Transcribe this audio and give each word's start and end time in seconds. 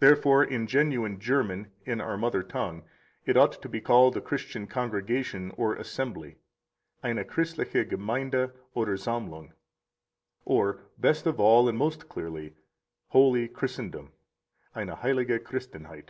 Therefore 0.00 0.44
in 0.44 0.66
genuine 0.66 1.18
German, 1.18 1.70
in 1.86 2.02
our 2.02 2.18
mother 2.18 2.42
tongue, 2.42 2.82
it 3.24 3.34
ought 3.34 3.62
to 3.62 3.66
be 3.70 3.80
called 3.80 4.14
a 4.14 4.20
Christian 4.20 4.66
congregation 4.66 5.52
or 5.56 5.74
assembly 5.74 6.36
(eine 7.02 7.24
christliche 7.24 7.88
Gemeinde 7.88 8.52
oder 8.74 8.98
Sammlung), 8.98 9.52
or, 10.44 10.82
best 10.98 11.26
of 11.26 11.40
all 11.40 11.66
and 11.66 11.78
most 11.78 12.10
clearly, 12.10 12.56
holy 13.06 13.48
Christendom 13.48 14.12
(eine 14.74 14.88
heilige 14.94 15.38
Christenheit). 15.44 16.04